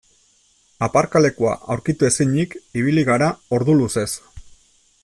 Aparkalekua 0.87 1.53
aurkitu 1.75 2.09
ezinik 2.09 2.57
ibili 2.83 3.05
gara 3.13 3.31
ordu 3.59 3.79
luzez. 3.83 4.11